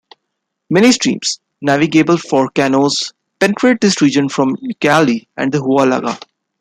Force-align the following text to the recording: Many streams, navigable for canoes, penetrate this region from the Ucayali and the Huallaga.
Many 0.71 0.93
streams, 0.93 1.39
navigable 1.61 2.17
for 2.17 2.49
canoes, 2.49 3.13
penetrate 3.39 3.81
this 3.81 4.01
region 4.01 4.29
from 4.29 4.55
the 4.59 4.73
Ucayali 4.73 5.27
and 5.37 5.51
the 5.51 5.59
Huallaga. 5.59 6.19